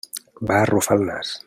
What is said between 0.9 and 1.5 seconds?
el nas.